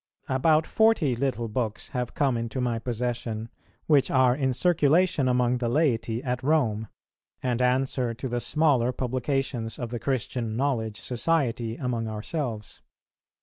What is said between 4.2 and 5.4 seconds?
in circulation